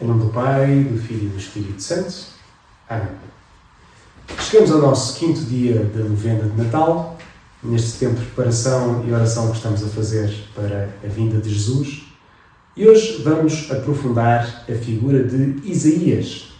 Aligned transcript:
Em 0.00 0.06
nome 0.06 0.24
do 0.24 0.30
Pai, 0.30 0.82
do 0.84 0.98
Filho 0.98 1.26
e 1.26 1.28
do 1.28 1.36
Espírito 1.36 1.82
Santo. 1.82 2.10
Amém. 2.88 3.10
Chegamos 4.38 4.72
ao 4.72 4.78
nosso 4.78 5.18
quinto 5.18 5.42
dia 5.42 5.84
da 5.84 6.02
novena 6.04 6.48
de 6.48 6.56
Natal, 6.56 7.18
neste 7.62 7.98
tempo 7.98 8.14
de 8.14 8.24
preparação 8.24 9.04
e 9.06 9.12
oração 9.12 9.50
que 9.50 9.58
estamos 9.58 9.84
a 9.84 9.88
fazer 9.88 10.32
para 10.54 10.88
a 11.04 11.06
vinda 11.06 11.38
de 11.38 11.52
Jesus. 11.52 12.04
E 12.74 12.88
hoje 12.88 13.20
vamos 13.22 13.70
aprofundar 13.70 14.64
a 14.66 14.72
figura 14.72 15.22
de 15.22 15.60
Isaías. 15.70 16.54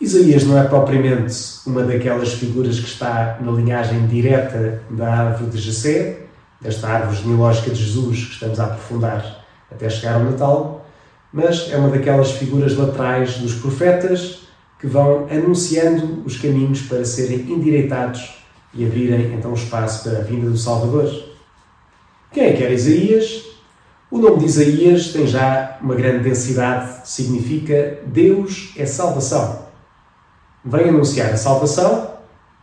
Isaías 0.00 0.44
não 0.44 0.56
é 0.56 0.62
propriamente 0.62 1.36
uma 1.66 1.82
daquelas 1.82 2.34
figuras 2.34 2.78
que 2.78 2.86
está 2.86 3.36
na 3.40 3.50
linhagem 3.50 4.06
direta 4.06 4.80
da 4.90 5.12
árvore 5.12 5.50
de 5.50 5.58
Jessé, 5.58 6.26
desta 6.60 6.86
árvore 6.86 7.16
genealógica 7.16 7.72
de 7.72 7.84
Jesus 7.84 8.26
que 8.26 8.32
estamos 8.34 8.60
a 8.60 8.66
aprofundar 8.66 9.44
até 9.72 9.90
chegar 9.90 10.14
ao 10.14 10.24
Natal, 10.24 10.83
mas 11.34 11.68
é 11.72 11.76
uma 11.76 11.88
daquelas 11.88 12.30
figuras 12.30 12.76
laterais 12.76 13.38
dos 13.38 13.54
profetas 13.56 14.42
que 14.78 14.86
vão 14.86 15.26
anunciando 15.28 16.22
os 16.24 16.36
caminhos 16.36 16.82
para 16.82 17.04
serem 17.04 17.40
endireitados 17.40 18.36
e 18.72 18.86
abrirem 18.86 19.34
então 19.34 19.52
espaço 19.52 20.08
para 20.08 20.20
a 20.20 20.22
vinda 20.22 20.48
do 20.48 20.56
Salvador. 20.56 21.12
Quem 22.30 22.44
é 22.44 22.52
que 22.52 22.62
era 22.62 22.72
Isaías? 22.72 23.46
O 24.12 24.18
nome 24.18 24.38
de 24.38 24.44
Isaías 24.44 25.08
tem 25.08 25.26
já 25.26 25.76
uma 25.82 25.96
grande 25.96 26.22
densidade, 26.22 27.00
significa 27.08 27.98
Deus 28.06 28.72
é 28.76 28.86
salvação. 28.86 29.66
Vem 30.64 30.88
anunciar 30.88 31.32
a 31.32 31.36
salvação, 31.36 32.12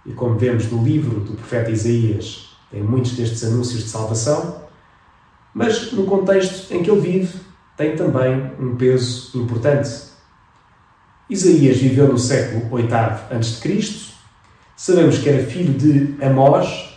e 0.05 0.13
como 0.13 0.38
vemos 0.38 0.72
no 0.72 0.81
livro 0.81 1.19
do 1.19 1.33
profeta 1.33 1.69
Isaías, 1.69 2.55
tem 2.72 2.81
muitos 2.81 3.17
destes 3.17 3.44
anúncios 3.44 3.83
de 3.83 3.89
salvação, 3.89 4.61
mas 5.53 5.91
no 5.91 6.05
contexto 6.05 6.73
em 6.73 6.81
que 6.81 6.89
ele 6.89 7.02
vive, 7.02 7.50
tem 7.77 7.95
também 7.95 8.52
um 8.59 8.75
peso 8.75 9.38
importante. 9.39 9.89
Isaías 11.30 11.77
viveu 11.77 12.08
no 12.08 12.17
século 12.17 12.75
VIII 12.75 12.94
a.C. 12.94 14.11
Sabemos 14.75 15.17
que 15.19 15.30
era 15.30 15.44
filho 15.45 15.73
de 15.73 16.16
Amós, 16.23 16.92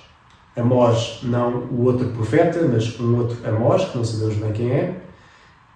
Amós 0.57 1.21
não 1.23 1.65
o 1.71 1.85
outro 1.85 2.09
profeta, 2.09 2.67
mas 2.67 2.99
um 2.99 3.19
outro 3.19 3.37
Amós, 3.49 3.85
que 3.85 3.97
não 3.97 4.05
sabemos 4.05 4.37
bem 4.37 4.53
quem 4.53 4.71
é, 4.71 5.01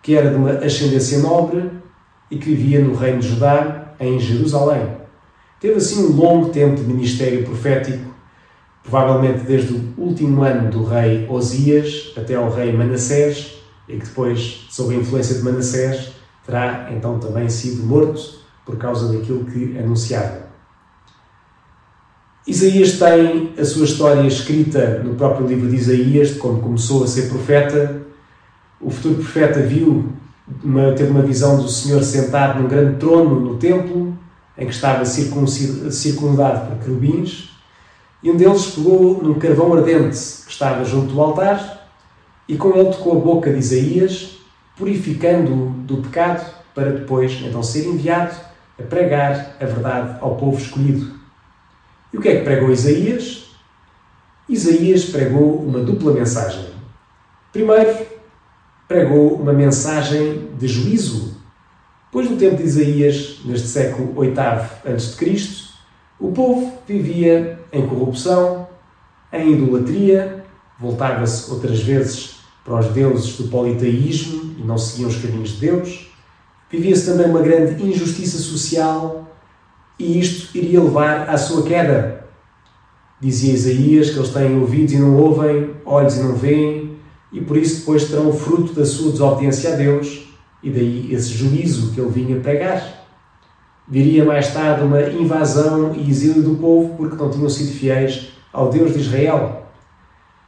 que 0.03 0.17
era 0.17 0.31
de 0.31 0.37
uma 0.37 0.53
ascendência 0.53 1.19
nobre 1.19 1.71
e 2.31 2.37
que 2.37 2.55
vivia 2.55 2.81
no 2.81 2.95
reino 2.95 3.21
de 3.21 3.29
Judá, 3.29 3.95
em 4.01 4.19
Jerusalém. 4.19 4.97
Teve 5.61 5.75
assim 5.75 6.07
um 6.07 6.17
longo 6.17 6.51
tempo 6.51 6.77
de 6.77 6.85
ministério 6.85 7.45
profético, 7.45 8.15
provavelmente 8.83 9.45
desde 9.45 9.75
o 9.75 9.95
último 9.99 10.43
ano 10.43 10.71
do 10.71 10.85
rei 10.85 11.27
Osias 11.29 12.13
até 12.17 12.37
ao 12.37 12.51
rei 12.51 12.73
Manassés, 12.73 13.59
e 13.89 13.97
que 13.97 14.07
depois, 14.07 14.67
sob 14.71 14.95
a 14.95 14.99
influência 14.99 15.37
de 15.37 15.43
Manassés, 15.43 16.13
terá 16.45 16.91
então 16.93 17.19
também 17.19 17.49
sido 17.49 17.83
morto 17.83 18.39
por 18.65 18.77
causa 18.77 19.13
daquilo 19.13 19.45
que 19.47 19.79
anunciava. 19.79 20.49
Isaías 22.47 22.99
tem 22.99 23.55
a 23.59 23.65
sua 23.65 23.85
história 23.85 24.27
escrita 24.27 25.03
no 25.05 25.15
próprio 25.15 25.47
livro 25.47 25.69
de 25.69 25.77
Isaías, 25.77 26.29
de 26.29 26.35
como 26.37 26.61
começou 26.61 27.05
a 27.05 27.07
ser 27.07 27.29
profeta. 27.29 28.03
O 28.81 28.91
futuro 28.91 29.17
profeta 29.17 29.61
viu, 29.61 30.13
uma, 30.65 30.93
teve 30.93 31.11
uma 31.11 31.23
visão 31.23 31.59
do 31.59 31.69
Senhor 31.69 32.03
sentado 32.03 32.63
num 32.63 32.69
grande 32.69 32.99
trono 32.99 33.41
no 33.41 33.57
templo, 33.57 34.17
em 34.57 34.67
que 34.67 34.73
estava 34.73 35.05
circundado 35.05 36.67
por 36.67 36.85
querubins, 36.85 37.51
e 38.23 38.31
um 38.31 38.37
deles 38.37 38.67
pegou 38.67 39.23
num 39.23 39.35
carvão 39.35 39.75
ardente 39.75 40.19
que 40.45 40.51
estava 40.51 40.85
junto 40.85 41.13
do 41.13 41.21
altar 41.21 41.78
e 42.49 42.57
com 42.57 42.75
ele 42.75 42.91
tocou 42.91 43.19
a 43.19 43.21
boca 43.21 43.53
de 43.53 43.59
Isaías, 43.59 44.39
purificando-o 44.77 45.71
do 45.83 45.99
pecado, 45.99 46.51
para 46.75 46.93
depois 46.93 47.33
então 47.43 47.63
ser 47.63 47.87
enviado 47.87 48.35
a 48.79 48.83
pregar 48.85 49.57
a 49.61 49.65
verdade 49.67 50.17
ao 50.21 50.37
povo 50.37 50.57
escolhido. 50.57 51.19
E 52.13 52.17
o 52.17 52.21
que 52.21 52.29
é 52.29 52.37
que 52.39 52.45
pregou 52.45 52.71
Isaías? 52.71 53.51
Isaías 54.49 55.05
pregou 55.05 55.63
uma 55.63 55.81
dupla 55.81 56.13
mensagem. 56.13 56.71
Primeiro, 57.53 58.07
pregou 58.87 59.35
uma 59.35 59.53
mensagem 59.53 60.51
de 60.57 60.67
juízo. 60.67 61.37
Pois 62.11 62.31
no 62.31 62.39
tempo 62.39 62.57
de 62.57 62.63
Isaías, 62.63 63.41
neste 63.45 63.69
século 63.69 64.19
VIII 64.19 64.39
a.C., 64.39 65.69
o 66.19 66.33
povo 66.33 66.79
vivia 66.87 67.59
em 67.71 67.87
corrupção, 67.87 68.67
em 69.31 69.53
idolatria, 69.53 70.45
voltava-se 70.81 71.51
outras 71.51 71.81
vezes 71.81 72.38
para 72.69 72.81
os 72.81 72.89
deuses 72.89 73.35
do 73.39 73.49
politeísmo 73.49 74.55
e 74.59 74.63
não 74.63 74.77
seguiam 74.77 75.09
os 75.09 75.17
caminhos 75.17 75.53
de 75.53 75.61
Deus. 75.67 76.11
Vivia-se 76.71 77.07
também 77.07 77.31
uma 77.31 77.41
grande 77.41 77.83
injustiça 77.83 78.37
social 78.37 79.27
e 79.99 80.21
isto 80.21 80.57
iria 80.57 80.83
levar 80.83 81.31
à 81.31 81.39
sua 81.39 81.63
queda. 81.63 82.27
Dizia 83.19 83.55
Isaías 83.55 84.11
que 84.11 84.19
eles 84.19 84.29
têm 84.29 84.61
ouvidos 84.61 84.93
e 84.93 84.99
não 84.99 85.17
ouvem, 85.17 85.71
olhos 85.87 86.19
e 86.19 86.23
não 86.23 86.35
veem, 86.35 86.99
e 87.33 87.41
por 87.41 87.57
isso 87.57 87.81
depois 87.81 88.05
terão 88.05 88.29
o 88.29 88.33
fruto 88.35 88.75
da 88.75 88.85
sua 88.85 89.13
desobediência 89.13 89.73
a 89.73 89.77
Deus, 89.77 90.29
e 90.63 90.71
daí 90.71 91.13
esse 91.13 91.31
juízo 91.31 91.93
que 91.93 92.01
ele 92.01 92.11
vinha 92.11 92.39
pregar. 92.39 93.07
Viria 93.89 94.25
mais 94.25 94.53
tarde 94.53 94.85
uma 94.85 95.03
invasão 95.03 95.95
e 95.95 96.09
exílio 96.09 96.43
do 96.43 96.57
povo 96.57 96.95
porque 96.97 97.17
não 97.17 97.31
tinham 97.31 97.49
sido 97.49 97.73
fiéis 97.73 98.29
ao 98.53 98.69
Deus 98.69 98.93
de 98.93 99.01
Israel. 99.01 99.68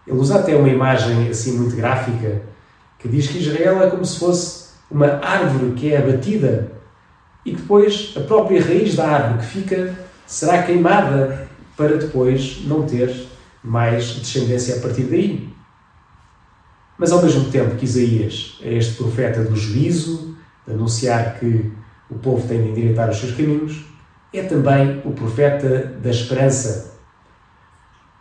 Ele 0.07 0.17
usa 0.17 0.39
até 0.39 0.57
uma 0.57 0.69
imagem 0.69 1.29
assim 1.29 1.59
muito 1.59 1.77
gráfica 1.77 2.43
que 2.99 3.09
diz 3.09 3.27
que 3.29 3.39
Israel 3.39 3.83
é 3.83 3.91
como 3.91 4.05
se 4.05 4.19
fosse 4.19 4.71
uma 4.91 5.07
árvore 5.25 5.73
que 5.73 5.93
é 5.93 5.99
abatida 5.99 6.73
e 7.45 7.53
que 7.53 7.63
depois 7.63 8.15
a 8.17 8.21
própria 8.21 8.63
raiz 8.63 8.95
da 8.95 9.09
árvore 9.09 9.39
que 9.39 9.47
fica 9.47 9.95
será 10.27 10.63
queimada 10.63 11.49
para 11.77 11.97
depois 11.97 12.63
não 12.67 12.83
ter 12.83 13.29
mais 13.63 14.15
descendência 14.15 14.77
a 14.77 14.81
partir 14.81 15.05
daí. 15.05 15.49
Mas 16.99 17.13
ao 17.13 17.23
mesmo 17.23 17.51
tempo 17.51 17.77
que 17.77 17.85
Isaías 17.85 18.59
é 18.63 18.75
este 18.75 18.95
profeta 18.95 19.43
do 19.43 19.57
juízo, 19.57 20.37
de 20.67 20.75
anunciar 20.75 21.39
que 21.39 21.73
o 22.11 22.19
povo 22.19 22.47
tem 22.47 22.63
de 22.63 22.69
endireitar 22.69 23.09
os 23.09 23.19
seus 23.19 23.35
caminhos, 23.35 23.85
é 24.33 24.43
também 24.43 25.01
o 25.05 25.13
profeta 25.13 25.95
da 26.03 26.11
esperança, 26.11 26.90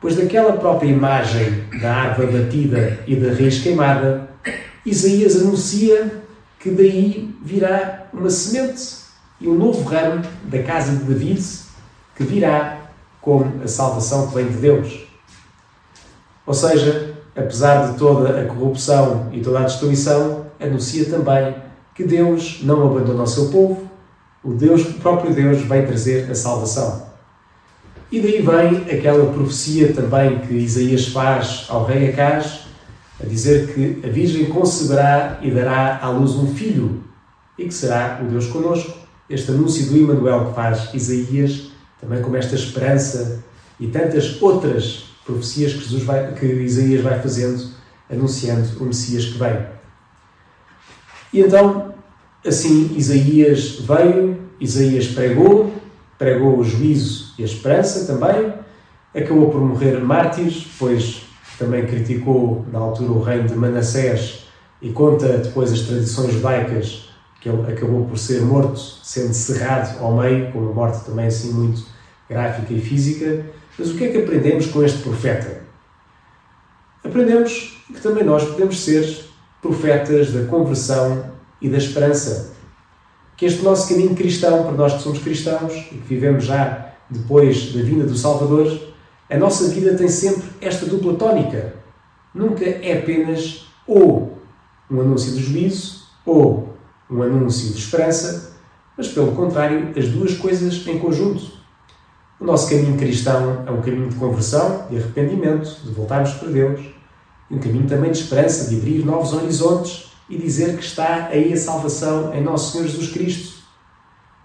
Pois 0.01 0.15
daquela 0.15 0.53
própria 0.53 0.87
imagem 0.87 1.65
da 1.81 1.93
árvore 1.93 2.37
batida 2.37 2.99
e 3.05 3.17
da 3.17 3.33
raiz 3.33 3.61
queimada, 3.61 4.29
Isaías 4.85 5.35
anuncia 5.41 6.21
que 6.57 6.69
daí 6.69 7.35
virá 7.43 8.07
uma 8.13 8.29
semente 8.29 8.99
e 9.41 9.47
um 9.47 9.55
novo 9.55 9.83
ramo 9.83 10.21
da 10.43 10.63
casa 10.63 10.95
de 10.95 11.03
David 11.03 11.43
que 12.15 12.23
virá 12.23 12.77
como 13.21 13.61
a 13.61 13.67
salvação 13.67 14.27
que 14.27 14.35
vem 14.35 14.47
de 14.47 14.57
Deus. 14.57 15.07
Ou 16.45 16.53
seja, 16.53 17.15
apesar 17.35 17.91
de 17.91 17.97
toda 17.97 18.41
a 18.41 18.45
corrupção 18.45 19.29
e 19.33 19.41
toda 19.41 19.59
a 19.59 19.63
destruição, 19.63 20.45
anuncia 20.59 21.05
também 21.09 21.55
que 21.93 22.05
Deus 22.05 22.61
não 22.63 22.85
abandona 22.85 23.23
o 23.23 23.27
seu 23.27 23.49
povo, 23.49 23.89
o 24.41 24.53
Deus, 24.53 24.81
o 24.83 24.93
próprio 24.93 25.33
Deus, 25.33 25.61
vai 25.63 25.85
trazer 25.85 26.31
a 26.31 26.35
salvação. 26.35 27.08
E 28.11 28.19
daí 28.19 28.41
vem 28.41 28.97
aquela 28.97 29.31
profecia 29.31 29.93
também 29.93 30.39
que 30.39 30.55
Isaías 30.55 31.07
faz 31.09 31.65
ao 31.69 31.85
rei 31.85 32.09
Acaz, 32.09 32.61
a 33.21 33.25
dizer 33.27 33.71
que 33.73 34.07
a 34.07 34.09
Virgem 34.09 34.45
conceberá 34.45 35.37
e 35.43 35.51
dará 35.51 35.99
à 36.01 36.09
luz 36.09 36.31
um 36.31 36.47
filho, 36.47 37.03
e 37.57 37.65
que 37.65 37.73
será 37.73 38.19
o 38.23 38.27
Deus 38.27 38.47
conosco. 38.47 38.97
Este 39.29 39.51
anúncio 39.51 39.85
do 39.85 39.97
Emmanuel 39.97 40.47
que 40.47 40.55
faz 40.55 40.91
Isaías, 40.93 41.69
também 42.01 42.21
com 42.21 42.35
esta 42.35 42.55
esperança 42.55 43.43
e 43.79 43.87
tantas 43.87 44.41
outras 44.41 45.09
profecias 45.23 45.73
que, 45.73 45.83
Jesus 45.83 46.03
vai, 46.03 46.33
que 46.33 46.45
Isaías 46.47 47.03
vai 47.03 47.21
fazendo, 47.21 47.63
anunciando 48.09 48.67
o 48.79 48.85
Messias 48.85 49.25
que 49.25 49.37
vem. 49.37 49.67
E 51.31 51.41
então, 51.41 51.93
assim, 52.43 52.91
Isaías 52.95 53.81
veio, 53.81 54.39
Isaías 54.59 55.07
pregou, 55.09 55.71
pregou 56.17 56.57
o 56.57 56.63
juízo 56.63 57.28
e 57.39 57.43
a 57.43 57.45
esperança 57.45 58.05
também, 58.05 58.53
acabou 59.15 59.49
por 59.49 59.61
morrer 59.61 59.97
mártir, 60.01 60.67
pois 60.77 61.23
também 61.57 61.85
criticou 61.85 62.65
na 62.69 62.79
altura 62.79 63.11
o 63.13 63.23
reino 63.23 63.47
de 63.47 63.55
Manassés 63.55 64.45
e 64.81 64.91
conta 64.91 65.37
depois 65.37 65.71
as 65.71 65.79
tradições 65.79 66.33
judaicas 66.33 67.09
que 67.39 67.47
ele 67.47 67.71
acabou 67.71 68.05
por 68.05 68.17
ser 68.17 68.41
morto, 68.41 68.77
sendo 68.77 69.33
cerrado 69.33 70.03
ao 70.03 70.17
meio, 70.17 70.51
com 70.51 70.59
uma 70.59 70.73
morte 70.73 71.05
também 71.05 71.27
assim 71.27 71.53
muito 71.53 71.81
gráfica 72.29 72.73
e 72.73 72.81
física. 72.81 73.45
Mas 73.77 73.89
o 73.89 73.95
que 73.95 74.03
é 74.03 74.11
que 74.11 74.17
aprendemos 74.17 74.65
com 74.67 74.83
este 74.83 75.01
profeta? 75.01 75.61
Aprendemos 77.05 77.81
que 77.87 78.01
também 78.01 78.25
nós 78.25 78.43
podemos 78.43 78.83
ser 78.83 79.25
profetas 79.61 80.33
da 80.33 80.43
conversão 80.47 81.23
e 81.61 81.69
da 81.69 81.77
esperança 81.77 82.51
que 83.37 83.45
este 83.45 83.61
nosso 83.63 83.87
caminho 83.87 84.13
cristão, 84.13 84.63
para 84.63 84.73
nós 84.73 84.95
que 84.95 85.01
somos 85.01 85.19
cristãos 85.19 85.73
e 85.73 85.95
que 85.95 86.05
vivemos 86.05 86.43
já 86.43 86.88
depois 87.09 87.73
da 87.73 87.81
vinda 87.81 88.05
do 88.05 88.15
Salvador, 88.15 88.79
a 89.29 89.37
nossa 89.37 89.67
vida 89.69 89.95
tem 89.95 90.07
sempre 90.07 90.43
esta 90.61 90.85
dupla 90.85 91.15
tónica. 91.15 91.75
Nunca 92.33 92.63
é 92.63 92.99
apenas 92.99 93.67
ou 93.87 94.37
um 94.89 95.01
anúncio 95.01 95.33
do 95.33 95.39
juízo 95.39 96.03
ou 96.25 96.75
um 97.09 97.21
anúncio 97.21 97.73
de 97.73 97.79
esperança, 97.79 98.53
mas 98.95 99.07
pelo 99.07 99.31
contrário, 99.31 99.93
as 99.97 100.07
duas 100.09 100.37
coisas 100.37 100.85
em 100.87 100.99
conjunto. 100.99 101.59
O 102.39 102.45
nosso 102.45 102.69
caminho 102.69 102.97
cristão 102.97 103.63
é 103.65 103.71
um 103.71 103.81
caminho 103.81 104.09
de 104.09 104.15
conversão, 104.15 104.87
de 104.89 104.97
arrependimento, 104.97 105.79
de 105.83 105.91
voltarmos 105.91 106.33
para 106.33 106.49
Deus, 106.49 106.79
e 107.49 107.55
um 107.55 107.59
caminho 107.59 107.87
também 107.87 108.11
de 108.11 108.19
esperança, 108.19 108.69
de 108.69 108.77
abrir 108.77 109.03
novos 109.03 109.33
horizontes 109.33 110.11
e 110.29 110.37
dizer 110.37 110.77
que 110.77 110.83
está 110.83 111.27
aí 111.31 111.51
a 111.51 111.57
salvação 111.57 112.33
em 112.33 112.43
Nosso 112.43 112.71
Senhor 112.71 112.87
Jesus 112.87 113.11
Cristo. 113.11 113.59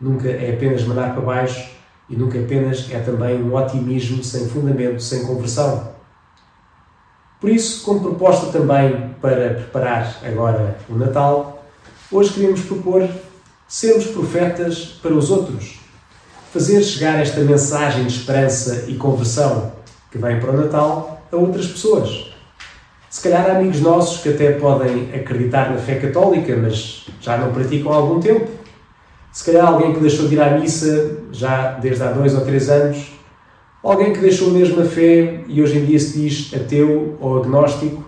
Nunca 0.01 0.29
é 0.29 0.55
apenas 0.55 0.83
mandar 0.85 1.13
para 1.13 1.23
baixo 1.23 1.74
e 2.09 2.17
nunca 2.17 2.39
apenas 2.39 2.89
é 2.91 2.99
também 2.99 3.43
um 3.43 3.55
otimismo 3.55 4.23
sem 4.23 4.49
fundamento, 4.49 5.01
sem 5.03 5.25
conversão. 5.25 5.95
Por 7.41 7.51
isso, 7.51 7.85
como 7.85 8.01
proposta 8.01 8.47
também 8.47 9.15
para 9.21 9.55
preparar 9.55 10.21
agora 10.25 10.79
o 10.89 10.95
Natal, 10.95 11.65
hoje 12.11 12.33
queremos 12.33 12.63
propor 12.63 13.09
sermos 13.69 14.07
profetas 14.07 14.99
para 15.03 15.15
os 15.15 15.31
outros. 15.31 15.81
Fazer 16.53 16.83
chegar 16.83 17.21
esta 17.21 17.41
mensagem 17.41 18.07
de 18.07 18.17
esperança 18.17 18.85
e 18.89 18.95
conversão 18.95 19.73
que 20.11 20.19
vem 20.19 20.39
para 20.39 20.53
o 20.53 20.57
Natal 20.57 21.23
a 21.33 21.37
outras 21.37 21.67
pessoas. 21.67 22.33
Se 23.11 23.23
calhar 23.23 23.49
há 23.49 23.59
amigos 23.59 23.81
nossos 23.81 24.23
que 24.23 24.29
até 24.29 24.53
podem 24.53 25.15
acreditar 25.15 25.71
na 25.71 25.79
fé 25.79 25.97
católica, 25.97 26.57
mas 26.57 27.07
já 27.21 27.37
não 27.37 27.53
praticam 27.53 27.93
há 27.93 27.97
algum 27.97 28.21
tempo. 28.21 28.51
Se 29.35 29.45
calhar 29.45 29.67
alguém 29.67 29.93
que 29.93 30.01
deixou 30.01 30.27
de 30.27 30.37
ir 30.37 30.41
à 30.41 30.59
missa 30.59 31.19
já 31.31 31.73
desde 31.73 32.03
há 32.03 32.13
dois 32.13 32.35
ou 32.35 32.41
três 32.41 32.71
anos 32.71 33.15
Alguém 33.85 34.15
que 34.15 34.21
deixou 34.21 34.51
mesmo 34.51 34.81
a 34.81 34.87
fé 34.87 35.45
e 35.47 35.63
hoje 35.63 35.77
em 35.77 35.85
dia 35.85 35.99
se 35.99 36.19
diz 36.19 36.55
ateu 36.55 37.19
ou 37.21 37.37
agnóstico. 37.37 38.03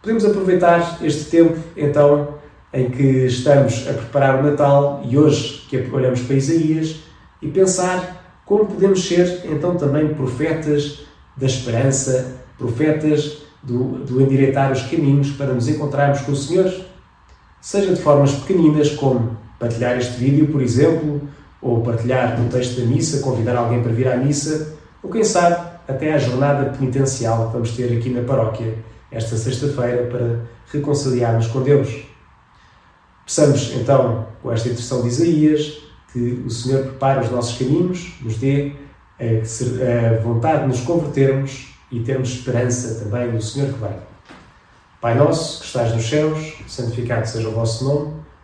Podemos 0.00 0.24
aproveitar 0.24 0.98
este 1.02 1.24
tempo, 1.26 1.58
então, 1.76 2.36
em 2.72 2.88
que 2.88 3.26
estamos 3.26 3.86
a 3.86 3.92
preparar 3.92 4.40
o 4.40 4.42
Natal 4.42 5.02
e 5.04 5.18
hoje 5.18 5.66
que 5.68 5.76
olhamos 5.92 6.22
para 6.22 6.36
Isaías 6.36 7.00
e 7.42 7.48
pensar 7.48 8.40
como 8.46 8.64
podemos 8.64 9.06
ser, 9.06 9.42
então, 9.44 9.76
também 9.76 10.14
profetas 10.14 11.00
da 11.36 11.44
esperança, 11.44 12.38
profetas 12.56 13.42
do, 13.62 13.98
do 14.06 14.22
endireitar 14.22 14.72
os 14.72 14.84
caminhos 14.84 15.32
para 15.32 15.52
nos 15.52 15.68
encontrarmos 15.68 16.22
com 16.22 16.32
o 16.32 16.36
Senhor. 16.36 16.72
Seja 17.60 17.94
de 17.94 18.00
formas 18.00 18.32
pequeninas, 18.32 18.92
como 18.92 19.36
partilhar 19.62 19.96
este 19.96 20.18
vídeo, 20.18 20.48
por 20.48 20.60
exemplo, 20.60 21.22
ou 21.60 21.82
partilhar 21.82 22.40
um 22.40 22.48
texto 22.48 22.80
da 22.80 22.84
missa, 22.84 23.20
convidar 23.20 23.56
alguém 23.56 23.80
para 23.80 23.92
vir 23.92 24.08
à 24.08 24.16
missa, 24.16 24.74
ou 25.00 25.08
quem 25.08 25.22
sabe 25.22 25.54
até 25.86 26.12
à 26.12 26.18
jornada 26.18 26.70
penitencial 26.70 27.46
que 27.46 27.52
vamos 27.52 27.70
ter 27.70 27.96
aqui 27.96 28.10
na 28.10 28.22
paróquia 28.22 28.74
esta 29.12 29.36
sexta-feira 29.36 30.08
para 30.10 30.40
reconciliarmos 30.72 31.46
com 31.46 31.62
Deus. 31.62 31.88
Peçamos 33.24 33.72
então, 33.76 34.26
com 34.42 34.50
esta 34.50 34.68
intercessão 34.68 35.02
de 35.02 35.08
Isaías, 35.08 35.78
que 36.12 36.42
o 36.44 36.50
Senhor 36.50 36.82
prepare 36.82 37.20
os 37.20 37.30
nossos 37.30 37.56
caminhos, 37.56 38.14
nos 38.20 38.38
dê 38.38 38.72
a 39.20 40.20
vontade 40.22 40.62
de 40.62 40.68
nos 40.68 40.80
convertermos 40.80 41.68
e 41.92 42.00
termos 42.00 42.30
esperança 42.30 43.04
também 43.04 43.30
no 43.30 43.40
Senhor 43.40 43.72
que 43.72 43.78
vem. 43.78 43.96
Pai 45.00 45.14
nosso, 45.14 45.60
que 45.60 45.66
estás 45.66 45.94
nos 45.94 46.08
céus, 46.08 46.54
santificado 46.66 47.26
seja 47.28 47.48
o 47.48 47.52
vosso 47.52 47.84
nome, 47.84 48.22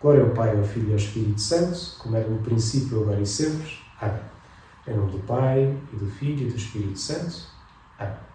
Glória 0.00 0.22
ao 0.22 0.30
Pai, 0.30 0.56
ao 0.56 0.64
Filho 0.64 0.88
e 0.88 0.92
ao 0.92 0.96
Espírito 0.96 1.40
Santo, 1.40 1.78
como 1.98 2.16
era 2.16 2.26
no 2.26 2.38
princípio, 2.38 3.02
agora 3.02 3.20
e 3.20 3.26
sempre. 3.26 3.70
Amém. 4.00 4.20
Em 4.88 4.94
nome 4.94 5.12
do 5.12 5.18
Pai, 5.18 5.76
e 5.92 5.96
do 5.96 6.06
Filho 6.06 6.48
e 6.48 6.50
do 6.50 6.56
Espírito 6.56 6.98
Santo. 6.98 7.36
Amém. 7.98 8.29